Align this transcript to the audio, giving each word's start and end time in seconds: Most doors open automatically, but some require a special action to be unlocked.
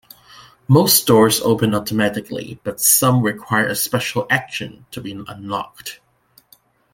Most 0.67 1.05
doors 1.05 1.41
open 1.41 1.75
automatically, 1.75 2.59
but 2.63 2.81
some 2.81 3.21
require 3.21 3.67
a 3.67 3.75
special 3.75 4.25
action 4.31 4.87
to 4.89 4.99
be 4.99 5.11
unlocked. 5.27 5.99